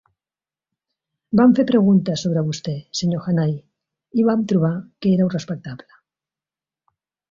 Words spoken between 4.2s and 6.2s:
i vam trobar que éreu respectable.